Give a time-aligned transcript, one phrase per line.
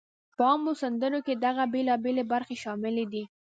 [0.35, 3.23] په عامو سندرو کې دغه بېلابېلی برخې شاملې دي: